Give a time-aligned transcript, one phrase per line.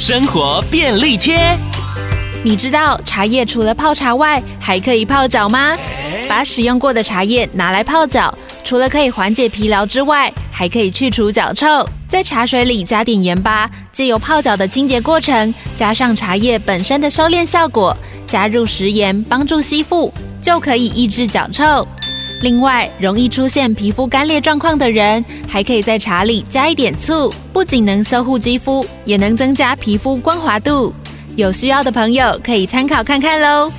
[0.00, 1.54] 生活便利贴。
[2.42, 5.76] 你知道茶叶除了泡茶外，还可以泡脚吗？
[6.26, 8.34] 把使用过的茶叶拿来泡脚，
[8.64, 11.86] 除了可以缓解疲劳之外，还可以去除脚臭。
[12.08, 17.94] 在茶水里加点盐巴，借由泡脚的清洁过程，加上茶叶本身的收敛效果，
[18.26, 20.10] 加入食盐帮助吸附，
[20.42, 21.86] 就可以抑制脚臭。
[22.40, 30.92] 另外，容易出现皮肤干裂状况的人，还可以在茶里加一点醋，不仅能修护肌肤，也能增加皮肤光滑度。
[31.36, 33.70] 有需要的朋友可以参考看看喽。